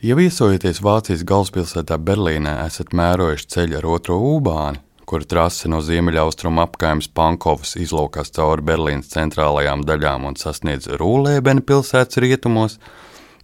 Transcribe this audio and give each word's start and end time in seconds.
Ja 0.00 0.14
viesojoties 0.16 0.78
Vācijas 0.80 1.20
galvaspilsētā 1.28 1.98
Berlīnē, 2.00 2.54
esat 2.64 2.94
mērojuši 2.96 3.48
ceļu 3.52 3.76
ar 3.76 3.88
otro 3.98 4.14
ūbāni, 4.30 4.80
kura 5.04 5.28
trase 5.28 5.68
no 5.68 5.82
ziemeļaustrumu 5.84 6.62
apkaimes 6.62 7.10
Pankovas 7.12 7.74
izlaukas 7.76 8.32
cauri 8.32 8.64
Berlīnas 8.64 9.12
centrālajām 9.12 9.84
daļām 9.84 10.24
un 10.30 10.40
sasniedz 10.40 10.88
Rūlēbena 11.02 11.60
pilsētas 11.68 12.22
rietumos, 12.24 12.78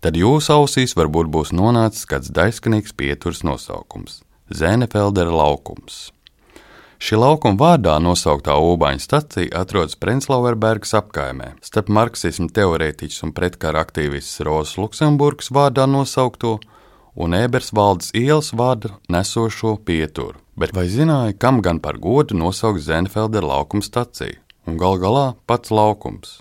tad 0.01 0.17
jūsu 0.17 0.55
ausīs 0.57 0.97
varbūt 0.97 1.29
būs 1.37 1.53
nonācis 1.53 2.09
kāds 2.09 2.33
daiskanīgs 2.33 2.97
pieturs 2.97 3.45
nosaukums- 3.45 4.23
Zēnefeldera 4.63 5.37
laukums. 5.37 6.07
Šī 6.97 7.19
laukuma 7.21 7.61
vārdā 7.61 7.99
nosauktā 8.01 8.55
ūbaņu 8.57 9.03
stacija 9.05 9.61
atrodas 9.61 9.99
Prenzlauerbergas 10.01 10.95
apkaimē, 10.97 11.51
starp 11.61 11.91
marksismu 11.93 12.49
teorētiķus 12.57 13.27
un 13.27 13.35
pretkara 13.37 13.83
aktīvistus 13.85 14.41
Rozes 14.49 14.79
Luksemburgas 14.81 15.53
vārdā 15.53 15.85
nosaukto 15.85 16.55
un 17.13 17.37
Ebersvaldes 17.37 18.15
ielas 18.17 18.49
vārdu 18.57 18.95
nesošo 19.13 19.77
pieturu. 19.85 20.41
Bet 20.57 20.73
vai 20.73 20.89
zināja, 20.89 21.37
kam 21.37 21.61
gan 21.61 21.83
par 21.85 22.01
godu 22.01 22.37
nosaukt 22.37 22.81
Zenfeldera 22.81 23.45
laukuma 23.45 23.85
staciju? 23.85 24.41
Un 24.67 24.81
gal 24.81 24.97
galā 24.99 25.27
pats 25.47 25.71
laukums. 25.71 26.41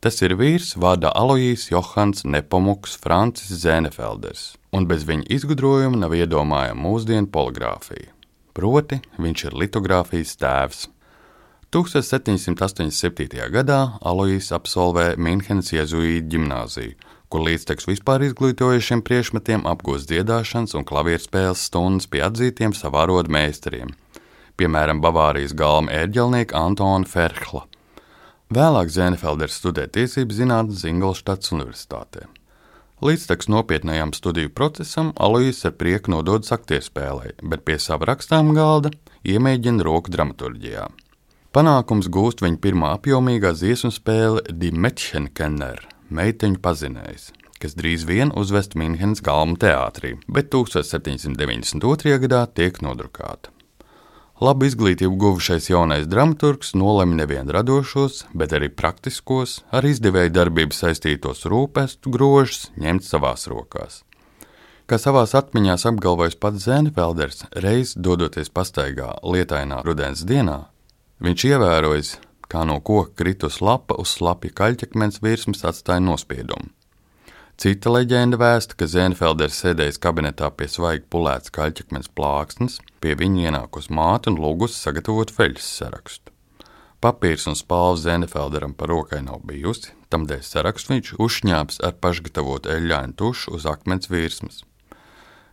Tas 0.00 0.16
ir 0.24 0.32
vīrs 0.38 0.78
vārdā 0.80 1.12
Alojīs 1.12 1.68
Johans 1.68 2.24
Nepomuks 2.24 2.96
Francis 2.96 3.66
Zēnefelders, 3.66 4.54
un 4.72 4.88
bez 4.88 5.04
viņa 5.04 5.28
izgudrojuma 5.36 6.06
nav 6.06 6.16
iedomājama 6.16 6.88
mūsdienu 6.88 7.28
poligrāfija 7.34 8.14
proti 8.58 8.98
viņš 9.22 9.44
ir 9.48 9.58
litogrāfijas 9.62 10.34
tēvs. 10.40 10.86
1787. 11.74 13.44
gadā 13.52 13.80
Aloijs 14.00 14.48
absolvē 14.56 15.12
Minhenes 15.20 15.68
jēzuītu 15.74 16.32
ģimnāziju, 16.32 16.94
kur 17.28 17.44
līdztekus 17.44 17.90
vispār 17.90 18.24
izglītojušiem 18.30 19.02
priekšmetiem 19.04 19.66
apgūst 19.68 20.08
dziedāšanas 20.08 20.74
un 20.78 20.86
klavierspēles 20.88 21.66
stundas 21.68 22.08
pie 22.08 22.24
atzītiem 22.24 22.72
savārodu 22.72 23.30
meistariem, 23.36 23.92
piemēram, 24.56 25.02
Bavārijas 25.04 25.52
galma 25.52 25.92
ērģelnieka 26.00 26.56
Antona 26.56 27.06
Ferhla. 27.06 27.66
Vēlāk 28.48 28.88
Zēnefelders 28.88 29.60
studē 29.60 29.84
tiesību 29.92 30.32
zinātnes 30.32 30.86
Ingolštats 30.88 31.52
Universitātē. 31.52 32.24
Līdztekus 32.98 33.46
nopietnējam 33.46 34.10
studiju 34.10 34.50
procesam, 34.50 35.12
Alois 35.22 35.60
ar 35.68 35.76
prieku 35.78 36.10
nododas 36.10 36.50
aktierspēlē, 36.56 37.36
bet 37.46 37.62
pie 37.62 37.76
sava 37.78 38.08
rakstām 38.10 38.50
galda 38.56 38.90
iemēģina 39.22 39.84
roku 39.86 40.10
dramaturgijā. 40.10 40.88
Panākums 41.54 42.08
gūst 42.10 42.42
viņa 42.42 42.58
pirmā 42.64 42.90
apjomīgā 42.96 43.52
dziesmu 43.54 43.92
spēle 43.94 44.42
Die 44.50 44.74
Mädchenkenner- 44.74 45.84
meiteņu 46.18 46.58
pazinējs, 46.58 47.30
kas 47.62 47.78
drīz 47.78 48.02
vien 48.02 48.34
uzvest 48.34 48.74
Minhenes 48.74 49.22
galmu 49.22 49.54
teātrī, 49.54 50.18
bet 50.26 50.50
1792. 50.50 52.18
gadā 52.18 52.48
tiek 52.50 52.82
nodrukāta. 52.82 53.54
Labu 54.38 54.68
izglītību 54.68 55.16
guvušais 55.18 55.64
jaunais 55.66 56.04
dramaturgs 56.06 56.68
nolemj 56.78 57.16
nevien 57.18 57.48
radošos, 57.50 58.20
bet 58.38 58.52
arī 58.54 58.68
praktiskos, 58.70 59.64
ar 59.74 59.82
izdevēju 59.82 60.30
darbību 60.36 60.76
saistītos 60.76 61.42
rūpestu 61.50 62.12
grožus 62.14 62.68
ņemt 62.78 63.02
savās 63.02 63.48
rokās. 63.50 64.04
Kā 64.86 64.94
savās 65.02 65.34
atmiņās 65.34 65.88
apgalvojis 65.90 66.38
pats 66.38 66.68
Zēnefelders, 66.68 67.48
reiz 67.66 67.96
dodoties 67.98 68.54
pastaigā 68.54 69.10
lietainā 69.26 69.82
rudens 69.82 70.22
dienā, 70.22 70.68
viņš 71.18 71.48
ievērojis, 71.50 72.14
kā 72.46 72.62
no 72.62 72.78
koka 72.78 73.18
kritus 73.18 73.58
lapa 73.58 73.98
uz 73.98 74.14
slapja 74.20 74.54
kaļķakmens 74.62 75.18
virsmas 75.18 75.66
atstāja 75.66 76.06
nospiedumu. 76.06 76.70
Cita 77.58 77.90
leģenda 77.90 78.38
vēsta, 78.38 78.76
ka 78.78 78.86
Zēnfelders 78.86 79.56
sēdējis 79.64 79.96
kabinetā 79.98 80.46
pie 80.54 80.68
svaigi 80.70 81.08
pulēts 81.10 81.50
kaļķakmens 81.56 82.06
plāksnes, 82.14 82.76
pie 83.02 83.16
viņa 83.18 83.48
ienākus 83.48 83.88
māte 83.90 84.30
un 84.30 84.36
lūgusi 84.38 84.78
sagatavot 84.78 85.32
feļas 85.34 85.66
sarakstu. 85.80 86.30
Papīrs 87.02 87.48
un 87.50 87.58
spāle 87.58 87.98
Zēnefelderam 87.98 88.76
par 88.78 88.92
rokai 88.94 89.24
nav 89.26 89.42
bijusi, 89.50 89.90
tamdēļ 90.14 90.44
sarakstu 90.46 90.94
viņš 90.94 91.12
uzšņāps 91.18 91.82
ar 91.82 91.98
pašgatavotu 91.98 92.70
eļļainu 92.76 93.18
tušu 93.18 93.56
uz 93.58 93.66
akmens 93.66 94.06
virsmas. 94.06 94.62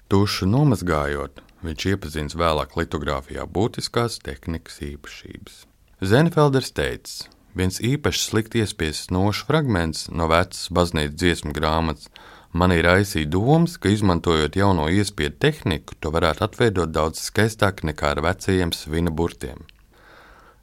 Tušu 0.05 0.45
nomazgājot, 0.45 1.41
viņš 1.65 1.87
iepazīstināts 1.95 2.37
vēlāk 2.37 2.77
litogrāfijā 2.77 3.49
būtiskās 3.49 4.21
tehnikas 4.21 4.77
īpašības. 4.93 5.63
Zēnefelders 6.05 6.69
teica, 6.69 7.33
Viens 7.55 7.79
īpaši 7.79 8.19
slikti 8.19 8.59
iespiests 8.63 9.13
nošu 9.15 9.45
fragments 9.47 10.09
no 10.11 10.27
vecas 10.27 10.67
baznīcas 10.75 11.15
dziesmu 11.15 11.53
grāmatas 11.55 12.09
man 12.55 12.71
ir 12.75 12.87
aizsīja 12.87 13.29
domas, 13.31 13.77
ka 13.79 13.91
izmantojot 13.91 14.55
jauno 14.59 14.89
iespiedu 14.91 15.39
tehniku, 15.45 15.95
to 15.99 16.11
varētu 16.15 16.45
atveidot 16.47 16.91
daudz 16.91 17.23
skaistāk 17.29 17.83
nekā 17.87 18.13
ar 18.15 18.23
vecajiem 18.27 18.75
svina 18.75 19.11
burtiem. 19.11 19.63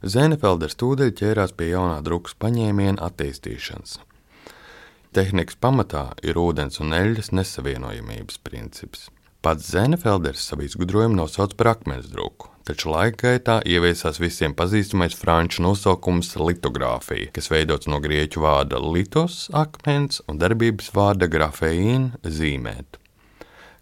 Zēnefelders 0.03 0.75
tūdeļ 0.81 1.13
ķērās 1.19 1.53
pie 1.57 1.69
jaunā 1.71 2.01
drukas 2.05 2.35
paņēmiena 2.43 2.99
attīstīšanas. 3.07 3.99
Tehnikas 5.13 5.57
pamatā 5.61 6.07
ir 6.25 6.39
ūdens 6.41 6.81
un 6.83 6.93
eļļas 6.97 7.31
nesavienojamības 7.37 8.41
princips. 8.43 9.07
Pats 9.45 9.69
Zēnefelders 9.73 10.45
savu 10.49 10.65
izgudrojumu 10.65 11.21
nosauc 11.21 11.53
par 11.59 11.73
akmens 11.75 12.09
druku, 12.11 12.52
taču 12.67 12.91
laika 12.93 13.27
gaitā 13.27 13.59
ieviesās 13.67 14.19
visiem 14.23 14.55
pazīstamais 14.57 15.15
franču 15.19 15.63
nosaukums 15.65 16.33
litogrāfija, 16.39 17.31
kas 17.35 17.51
veidots 17.51 17.89
no 17.91 17.99
grieķu 18.03 18.43
vārda 18.43 18.81
litos, 18.83 19.47
akmens 19.53 20.23
un 20.27 20.41
darbības 20.41 20.91
vārda 20.95 21.29
grafeīna 21.31 22.23
zīmēt. 22.23 22.99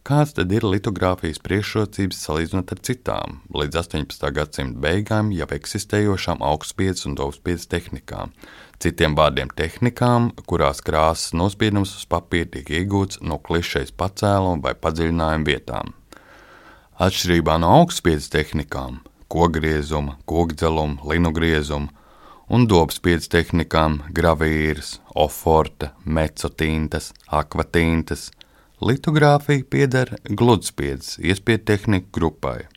Kāds 0.02 0.34
tad 0.34 0.50
ir 0.50 0.66
litogrāfijas 0.66 1.38
priekšrocības 1.46 2.24
salīdzinot 2.25 2.72
ar 2.74 2.80
citām, 2.88 3.36
līdz 3.53 3.78
18. 3.84 4.31
gadsimta 4.34 4.81
beigām 4.81 5.30
jau 5.36 5.46
eksistējošām 5.53 6.42
augstspējas 6.42 7.06
un 7.06 7.19
dovspējas 7.19 7.69
tehnikām, 7.69 8.34
citiem 8.81 9.13
vārdiem 9.19 9.53
tehnikām, 9.53 10.31
kurās 10.50 10.81
krāsas 10.81 11.38
nospiedums 11.38 11.94
uz 12.00 12.09
papīra 12.09 12.50
tiek 12.58 12.74
iegūts 12.81 13.22
no 13.22 13.38
klišejas 13.46 13.94
pacēluma 13.94 14.66
vai 14.66 14.74
padziļinājuma 14.74 15.52
vietām. 15.53 15.94
Atšķirībā 17.01 17.56
no 17.57 17.69
augstspējas 17.79 18.28
tehnikām, 18.29 19.00
kogriezuma, 19.34 20.19
kokdzeluma, 20.29 21.00
linogriezuma 21.09 21.89
un 22.53 22.67
dobspējas 22.69 23.25
tehnikām, 23.34 23.95
gravīras, 24.13 25.00
oforta, 25.17 25.95
mecotīntas, 26.06 27.07
akvatīntas, 27.39 28.28
litogrāfija 28.85 29.66
pieder 29.73 30.13
gludspējas 30.29 31.16
iespēju 31.25 31.63
tehniku 31.72 32.12
grupai. 32.19 32.67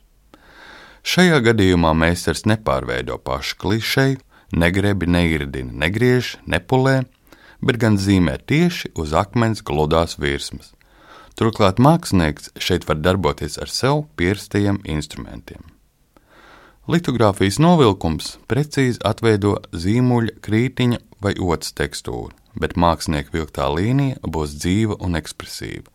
Šajā 1.05 1.43
gadījumā 1.51 1.93
meistars 1.93 2.47
nepārveido 2.49 3.19
pašu 3.21 3.59
klišeju, 3.61 4.23
negrebi, 4.57 5.05
neirdina, 5.05 5.69
negriež, 5.85 6.39
nepulē, 6.49 7.03
bet 7.61 7.77
gan 7.77 8.01
zīmē 8.01 8.39
tieši 8.49 8.95
uz 8.97 9.13
akmens 9.13 9.61
gludās 9.61 10.17
virsmas. 10.17 10.74
Turklāt 11.35 11.81
mākslinieks 11.83 12.53
šeit 12.63 12.85
var 12.87 13.01
darboties 13.03 13.57
ar 13.59 13.67
sev 13.67 14.05
pierastajiem 14.15 14.77
instrumentiem. 14.87 15.65
Litogrāfijas 16.87 17.57
novilkums 17.59 18.37
precīzi 18.47 19.01
atveido 19.03 19.57
zīmuļa, 19.75 20.37
krītiņa 20.45 20.99
vai 21.25 21.33
otras 21.41 21.73
tekstūru, 21.75 22.31
bet 22.55 22.77
mākslinieka 22.79 23.33
vilktā 23.33 23.67
līnija 23.73 24.21
būs 24.23 24.53
dzīva 24.61 24.95
un 25.03 25.19
ekspresīva. 25.19 25.91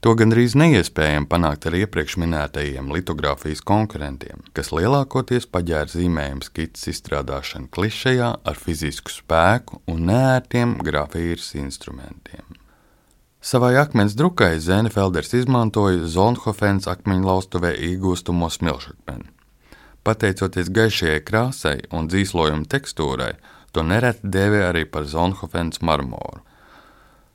To 0.00 0.16
gandrīz 0.16 0.56
neiespējami 0.56 1.28
panākt 1.30 1.68
ar 1.68 1.76
iepriekš 1.76 2.16
minētajiem 2.22 2.88
litogrāfijas 2.90 3.60
konkurentiem, 3.68 4.40
kas 4.56 4.72
lielākoties 4.74 5.46
paģēra 5.52 5.92
zīmējumu 5.92 6.48
skices 6.48 6.88
izstrādāšanu 6.94 7.68
klišejā 7.70 8.32
ar 8.40 8.58
fizisku 8.58 9.12
spēku 9.14 9.78
un 9.92 10.08
neērtiem 10.08 10.78
grafīras 10.88 11.52
instrumentiem. 11.60 12.59
Savai 13.40 13.72
akmens 13.80 14.12
drukai 14.12 14.58
Zēnefelders 14.60 15.30
izmantoja 15.32 16.04
Zonhofens 16.12 16.84
akmeņlaustuvē 16.92 17.70
iegūstamo 17.86 18.50
smilšakmeni. 18.52 19.30
Pateicoties 20.04 20.68
gaišajai 20.76 21.22
krāsai 21.24 21.78
un 21.96 22.10
dzīslojuma 22.12 22.68
tekstūrai, 22.68 23.30
to 23.72 23.80
nereti 23.80 24.28
dēvē 24.34 24.60
arī 24.66 24.82
par 24.84 25.08
Zonhofens 25.08 25.80
marmoru. 25.80 26.42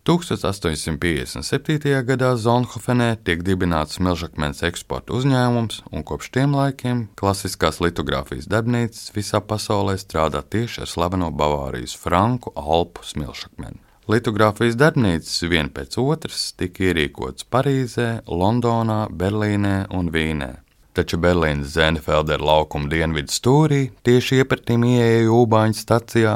1857. 0.06 2.06
gadā 2.06 2.30
Zonhofenē 2.38 3.10
tiek 3.26 3.42
dibināts 3.42 3.98
smilšakmens 3.98 4.62
eksporta 4.70 5.18
uzņēmums, 5.18 5.90
un 5.90 6.06
kopš 6.06 6.30
tiem 6.38 6.54
laikiem 6.54 7.08
klasiskās 7.18 7.82
litogrāfijas 7.82 8.46
darbnīcas 8.46 9.10
visā 9.18 9.42
pasaulē 9.42 9.98
strādā 9.98 10.46
tieši 10.46 10.86
ar 10.86 10.94
slaveno 10.94 11.34
Bavārijas 11.34 11.98
franku 11.98 12.54
alpu 12.54 13.10
smilšakmeni. 13.10 13.82
Litogrāfijas 14.06 14.76
darbnīcas 14.78 15.48
viena 15.50 15.72
pēc 15.74 15.96
otras 15.98 16.52
tika 16.60 16.92
ierīkotas 16.92 17.48
Parīzē, 17.50 18.10
Londonā, 18.30 19.08
Berlīnē 19.10 19.88
un 19.98 20.12
Vīnē. 20.14 20.52
Taču 20.96 21.18
Berlīnas 21.20 21.74
Zēnefeldera 21.74 22.46
laukuma 22.46 22.88
dienvidu 22.92 23.34
stūrī, 23.34 23.80
tieši 24.06 24.44
iepratīm 24.44 24.86
ieeja 24.88 25.32
Ūbāņu 25.34 25.80
stacijā, 25.80 26.36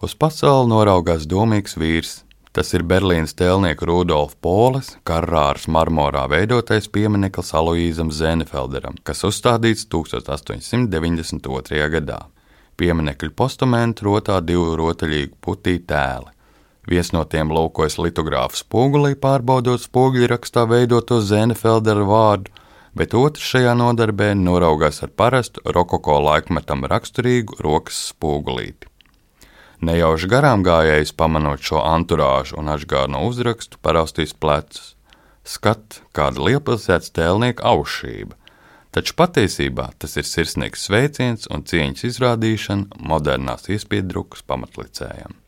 uz 0.00 0.14
pasauli 0.14 0.70
noraugās 0.70 1.26
domīgs 1.28 1.74
vīrs, 1.76 2.20
Tas 2.52 2.68
ir 2.76 2.82
Berlīnas 2.84 3.32
tēlnieka 3.32 3.86
Rudolfa 3.88 4.36
Poles, 4.44 4.90
Karāras 5.08 5.64
marmorā 5.72 6.26
veidotais 6.28 6.84
piemineklis 6.92 7.54
Aloīzam 7.56 8.10
Zēnefelderam, 8.12 8.98
kas 9.08 9.24
uzstādīts 9.24 9.86
1892. 9.88 11.80
gadā. 11.94 12.18
Pieminekļu 12.76 13.32
postumentu 13.40 14.04
rotā 14.10 14.36
divu 14.44 14.76
rotaļīgu 14.76 15.40
putīju 15.40 15.80
tēli. 15.88 16.28
Viens 16.90 17.12
no 17.14 17.22
tiem 17.22 17.52
lūkojas 17.54 17.98
litogrāfa 18.02 18.58
spogulī, 18.58 19.14
pārbaudot 19.14 19.84
spoguļrakstā 19.84 20.64
veidoto 20.66 21.20
Zēnefeldera 21.22 22.06
vārdu, 22.08 22.50
bet 22.98 23.14
otrs 23.14 23.44
šajā 23.52 23.74
nodarbē 23.78 24.32
noraugās 24.34 25.02
ar 25.06 25.12
parastu 25.14 25.62
rokoko 25.76 26.18
laikmetam 26.26 26.82
raksturīgu 26.90 27.60
rokas 27.62 28.08
spogulīti. 28.10 28.90
Nejauši 29.82 30.28
garām 30.30 30.62
gājējs, 30.66 31.14
pamanot 31.18 31.62
šo 31.62 31.80
anturāžu 31.82 32.58
un 32.60 32.70
atgādno 32.70 33.24
uzrakstu, 33.26 33.80
paraustīs 33.82 34.34
plecus. 34.34 34.92
Skat, 35.42 35.98
kāda 36.14 36.38
lielpilsētas 36.46 37.10
tēlnieka 37.18 37.66
aušība, 37.66 38.36
taču 38.94 39.16
patiesībā 39.18 39.88
tas 39.98 40.14
ir 40.18 40.28
sirsnīgs 40.28 40.86
sveiciens 40.86 41.50
un 41.50 41.66
cieņas 41.66 42.06
izrādīšana 42.12 43.02
modernās 43.10 43.66
iespiedrukas 43.74 44.46
pamatlicējam. 44.46 45.41